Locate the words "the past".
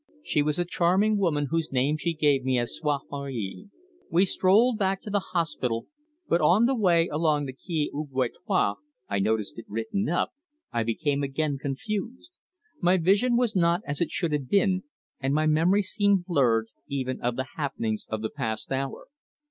18.23-18.71